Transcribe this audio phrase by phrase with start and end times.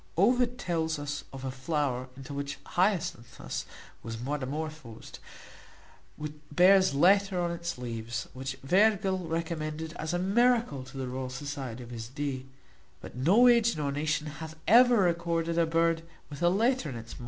[0.17, 3.65] Ovid tells us of a flower into which Hyacinthus
[4.01, 5.19] was metamorphosed,
[6.17, 11.29] that bears letters on its leaves, which Virgil recommended as a miracle to the Royal
[11.29, 12.45] Society of his day;
[12.99, 17.19] but no age nor nation hath ever recorded a bird with a letter in its
[17.19, 17.19] maw.